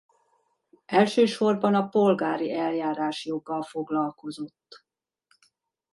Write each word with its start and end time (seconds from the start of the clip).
Elsősorban 0.87 1.75
a 1.75 1.87
polgári 1.87 2.53
eljárásjoggal 2.53 3.61
foglalkozott. 3.61 4.83